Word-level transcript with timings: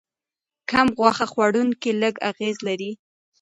کم 0.69 0.87
غوښه 0.97 1.25
خوړونکي 1.31 1.91
لږ 2.01 2.15
اغېز 2.29 2.57
لري. 2.67 2.91